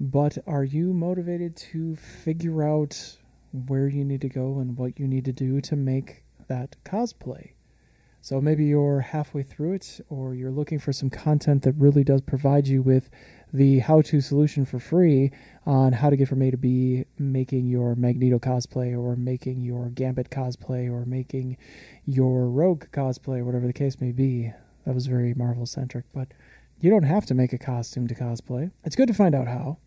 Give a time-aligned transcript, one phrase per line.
[0.00, 3.18] But are you motivated to figure out
[3.52, 7.52] where you need to go and what you need to do to make that cosplay?
[8.20, 12.20] So maybe you're halfway through it, or you're looking for some content that really does
[12.20, 13.10] provide you with
[13.52, 15.30] the how to solution for free
[15.66, 19.90] on how to get from A to B, making your Magneto cosplay, or making your
[19.90, 21.58] Gambit cosplay, or making
[22.06, 24.52] your Rogue cosplay, whatever the case may be.
[24.86, 26.28] That was very Marvel centric, but
[26.80, 28.72] you don't have to make a costume to cosplay.
[28.84, 29.78] It's good to find out how,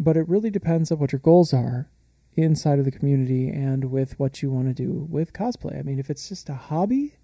[0.00, 1.88] but it really depends on what your goals are
[2.34, 5.78] inside of the community and with what you want to do with cosplay.
[5.78, 7.16] I mean, if it's just a hobby,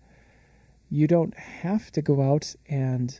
[0.90, 3.18] you don't have to go out and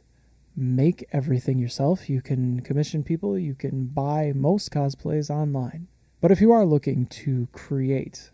[0.57, 2.11] make everything yourself.
[2.11, 5.89] You can commission people, you can buy most cosplays online.
[6.21, 8.31] But if you are looking to create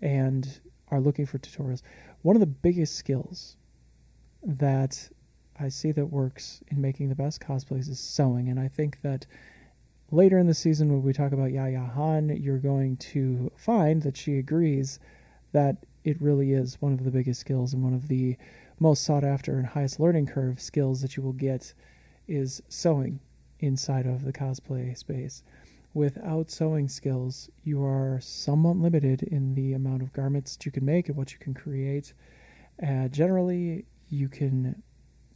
[0.00, 1.82] and are looking for tutorials,
[2.22, 3.56] one of the biggest skills
[4.42, 5.10] that
[5.60, 8.48] I see that works in making the best cosplays is sewing.
[8.48, 9.26] And I think that
[10.10, 14.16] later in the season, when we talk about Yaya Han, you're going to find that
[14.16, 14.98] she agrees
[15.52, 18.36] that it really is one of the biggest skills and one of the
[18.80, 21.72] most sought after and highest learning curve skills that you will get
[22.26, 23.20] is sewing
[23.60, 25.42] inside of the cosplay space.
[25.94, 30.84] Without sewing skills, you are somewhat limited in the amount of garments that you can
[30.84, 32.12] make and what you can create.
[32.86, 34.82] Uh, generally, you can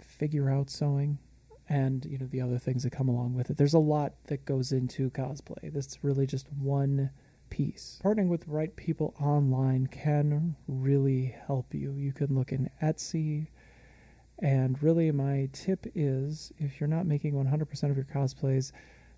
[0.01, 1.19] figure out sewing
[1.69, 3.57] and you know the other things that come along with it.
[3.57, 5.73] There's a lot that goes into cosplay.
[5.73, 7.11] This is really just one
[7.53, 8.01] piece.
[8.03, 11.93] Partnering with the right people online can really help you.
[11.93, 13.49] You can look in Etsy,
[14.39, 18.73] and really, my tip is if you're not making 100% of your cosplays,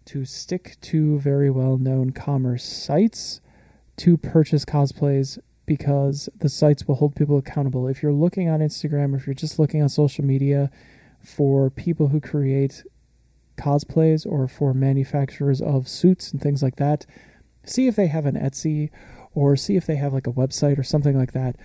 [0.06, 3.40] to stick to very well known commerce sites
[3.96, 7.86] to purchase cosplays because the sites will hold people accountable.
[7.86, 10.70] If you're looking on Instagram or if you're just looking on social media
[11.22, 12.82] for people who create
[13.56, 17.06] cosplays or for manufacturers of suits and things like that,
[17.64, 18.90] see if they have an Etsy
[19.34, 21.56] or see if they have like a website or something like that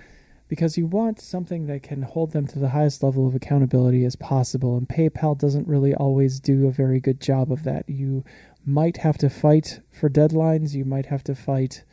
[0.47, 4.15] because you want something that can hold them to the highest level of accountability as
[4.15, 7.87] possible and PayPal doesn't really always do a very good job of that.
[7.87, 8.25] You
[8.65, 11.83] might have to fight for deadlines, you might have to fight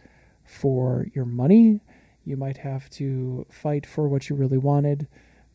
[0.45, 1.81] for your money,
[2.25, 5.07] you might have to fight for what you really wanted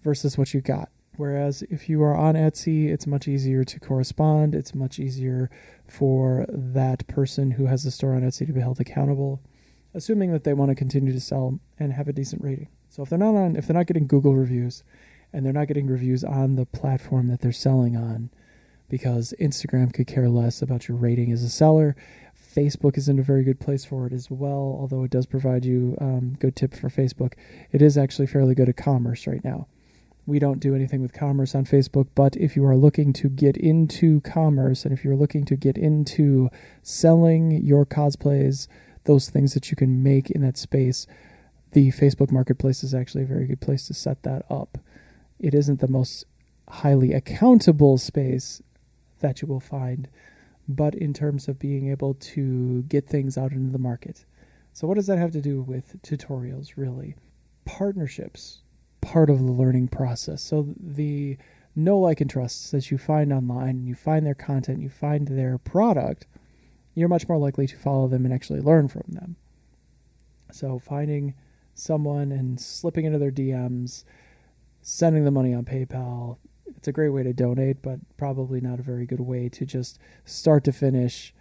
[0.03, 0.89] versus what you got.
[1.17, 4.55] Whereas if you are on Etsy, it's much easier to correspond.
[4.55, 5.49] It's much easier
[5.87, 9.41] for that person who has the store on Etsy to be held accountable,
[9.93, 12.69] assuming that they want to continue to sell and have a decent rating.
[12.89, 14.83] So if they're not on, if they're not getting Google reviews,
[15.33, 18.29] and they're not getting reviews on the platform that they're selling on,
[18.89, 21.95] because Instagram could care less about your rating as a seller.
[22.53, 25.97] Facebook isn't a very good place for it as well, although it does provide you
[26.01, 27.33] um, good tip for Facebook.
[27.71, 29.67] It is actually fairly good at commerce right now.
[30.25, 33.57] We don't do anything with commerce on Facebook, but if you are looking to get
[33.57, 36.49] into commerce and if you're looking to get into
[36.83, 38.67] selling your cosplays,
[39.05, 41.07] those things that you can make in that space,
[41.71, 44.77] the Facebook Marketplace is actually a very good place to set that up.
[45.39, 46.25] It isn't the most
[46.67, 48.61] highly accountable space
[49.19, 50.07] that you will find,
[50.67, 54.25] but in terms of being able to get things out into the market.
[54.73, 57.15] So, what does that have to do with tutorials, really?
[57.65, 58.61] partnerships
[59.01, 60.41] part of the learning process.
[60.41, 61.37] So the
[61.75, 65.57] know, like, and trusts that you find online, you find their content, you find their
[65.57, 66.27] product,
[66.93, 69.37] you're much more likely to follow them and actually learn from them.
[70.51, 71.33] So finding
[71.73, 74.03] someone and slipping into their DMs,
[74.81, 76.37] sending the money on PayPal,
[76.75, 79.99] it's a great way to donate, but probably not a very good way to just
[80.25, 81.33] start to finish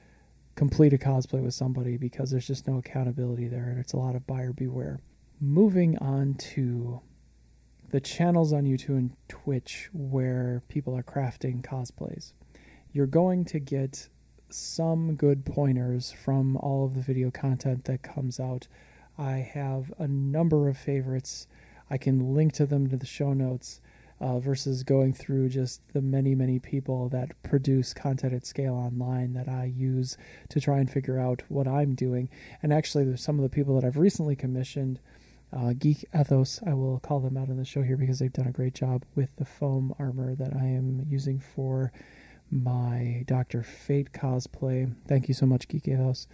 [0.55, 4.15] complete a cosplay with somebody because there's just no accountability there and it's a lot
[4.15, 5.01] of buyer beware.
[5.41, 7.01] Moving on to
[7.91, 12.33] the channels on YouTube and Twitch where people are crafting cosplays.
[12.93, 14.09] You're going to get
[14.49, 18.69] some good pointers from all of the video content that comes out.
[19.19, 21.47] I have a number of favorites.
[21.89, 23.81] I can link to them to the show notes
[24.21, 29.33] uh, versus going through just the many, many people that produce content at scale online
[29.33, 30.17] that I use
[30.51, 32.29] to try and figure out what I'm doing.
[32.63, 35.01] And actually, some of the people that I've recently commissioned
[35.53, 36.61] uh, Geek Ethos.
[36.67, 39.05] I will call them out on the show here because they've done a great job
[39.15, 41.93] with the foam armor that I am using for
[42.51, 43.63] my Dr.
[43.63, 44.95] Fate cosplay.
[45.07, 46.27] Thank you so much, Geek Ethos,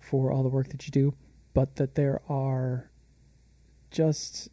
[0.00, 1.14] for all the work that you do.
[1.54, 2.90] But that there are
[3.90, 4.48] just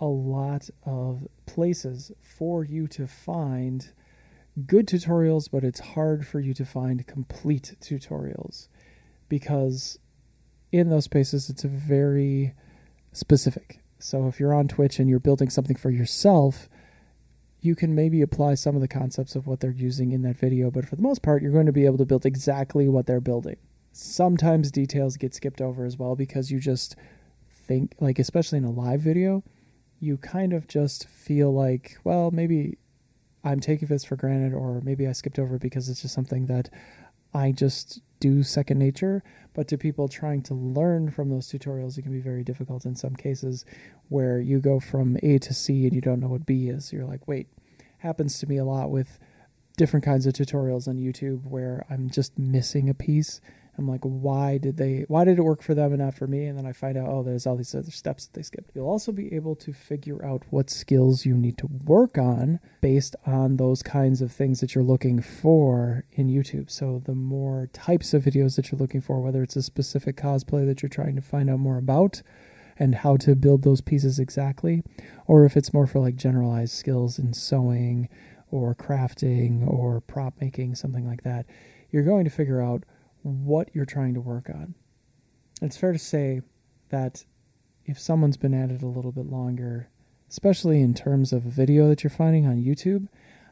[0.00, 3.92] a lot of places for you to find
[4.66, 8.68] good tutorials, but it's hard for you to find complete tutorials
[9.28, 9.98] because
[10.72, 12.54] in those spaces it's a very
[13.14, 13.80] specific.
[13.98, 16.68] So if you're on Twitch and you're building something for yourself,
[17.60, 20.70] you can maybe apply some of the concepts of what they're using in that video,
[20.70, 23.20] but for the most part, you're going to be able to build exactly what they're
[23.20, 23.56] building.
[23.92, 26.96] Sometimes details get skipped over as well because you just
[27.48, 29.42] think, like, especially in a live video,
[29.98, 32.76] you kind of just feel like, well, maybe
[33.42, 36.68] I'm taking this for granted, or maybe I skipped over because it's just something that
[37.34, 39.22] I just do second nature.
[39.52, 42.96] But to people trying to learn from those tutorials, it can be very difficult in
[42.96, 43.64] some cases
[44.08, 46.92] where you go from A to C and you don't know what B is.
[46.92, 47.48] You're like, wait,
[47.98, 49.18] happens to me a lot with
[49.76, 53.40] different kinds of tutorials on YouTube where I'm just missing a piece
[53.76, 55.04] I'm like, why did they?
[55.08, 56.46] Why did it work for them and not for me?
[56.46, 58.70] And then I find out, oh, there's all these other steps that they skipped.
[58.74, 63.16] You'll also be able to figure out what skills you need to work on based
[63.26, 66.70] on those kinds of things that you're looking for in YouTube.
[66.70, 70.64] So the more types of videos that you're looking for, whether it's a specific cosplay
[70.66, 72.22] that you're trying to find out more about
[72.78, 74.82] and how to build those pieces exactly,
[75.26, 78.08] or if it's more for like generalized skills in sewing
[78.50, 81.46] or crafting or prop making, something like that,
[81.90, 82.84] you're going to figure out
[83.24, 84.74] what you're trying to work on.
[85.60, 86.42] It's fair to say
[86.90, 87.24] that
[87.86, 89.88] if someone's been at it a little bit longer,
[90.28, 93.08] especially in terms of a video that you're finding on YouTube,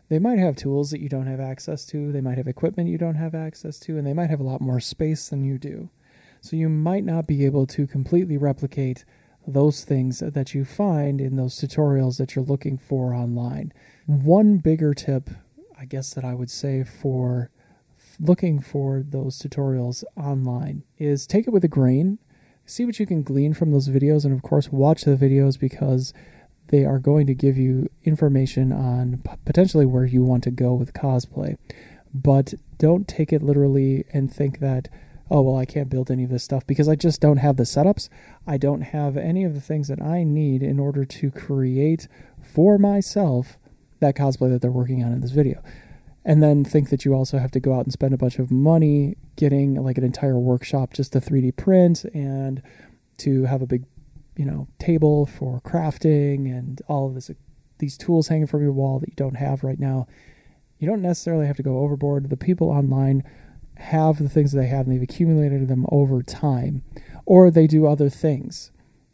[0.08, 2.98] they might have tools that you don't have access to, they might have equipment you
[2.98, 5.88] don't have access to, and they might have a lot more space than you do.
[6.42, 9.04] So you might not be able to completely replicate
[9.46, 13.72] those things that you find in those tutorials that you're looking for online.
[14.06, 15.30] One bigger tip,
[15.78, 17.50] I guess, that I would say for
[18.20, 22.18] looking for those tutorials online is take it with a grain,
[22.66, 26.12] see what you can glean from those videos, and of course, watch the videos because
[26.68, 30.94] they are going to give you information on potentially where you want to go with
[30.94, 31.56] cosplay.
[32.14, 34.88] But don't take it literally and think that,
[35.30, 37.64] oh, well, I can't build any of this stuff because I just don't have the
[37.64, 38.08] setups.
[38.46, 42.08] I don't have any of the things that I need in order to create
[42.42, 43.58] for myself
[44.00, 45.62] that cosplay that they're working on in this video
[46.24, 48.50] and then think that you also have to go out and spend a bunch of
[48.50, 52.62] money getting like an entire workshop just to 3D print and
[53.18, 53.84] to have a big,
[54.36, 57.30] you know, table for crafting and all of this
[57.78, 60.06] these tools hanging from your wall that you don't have right now.
[60.78, 62.30] You don't necessarily have to go overboard.
[62.30, 63.24] The people online
[63.76, 66.84] have the things that they have and they've accumulated them over time
[67.26, 68.70] or they do other things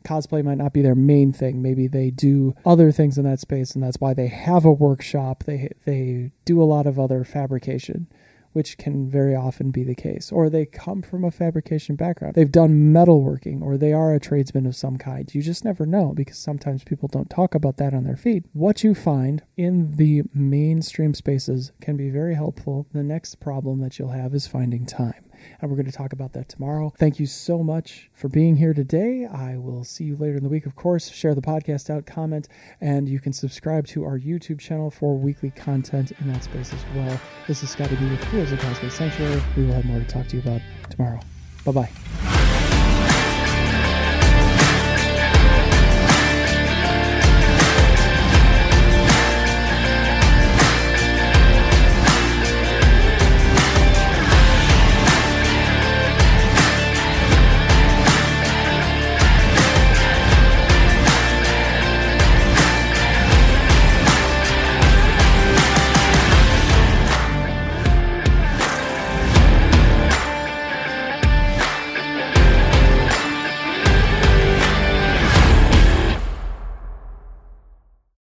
[0.09, 1.61] cosplay might not be their main thing.
[1.61, 5.45] Maybe they do other things in that space, and that's why they have a workshop.
[5.45, 8.07] They they do a lot of other fabrication,
[8.53, 10.33] which can very often be the case.
[10.33, 12.35] Or they come from a fabrication background.
[12.35, 15.33] They've done metalworking, or they are a tradesman of some kind.
[15.35, 18.45] You just never know because sometimes people don't talk about that on their feed.
[18.53, 22.87] What you find in the mainstream spaces can be very helpful.
[22.93, 25.28] The next problem that you'll have is finding time
[25.61, 26.93] and we're going to talk about that tomorrow.
[26.99, 29.27] Thank you so much for being here today.
[29.27, 31.09] I will see you later in the week, of course.
[31.09, 32.49] Share the podcast out, comment,
[32.81, 36.81] and you can subscribe to our YouTube channel for weekly content in that space as
[36.95, 37.21] well.
[37.47, 39.43] This is Scotty B with Heroes of Cosplay Sanctuary.
[39.57, 41.21] We will have more to talk to you about tomorrow.
[41.65, 42.28] Bye bye.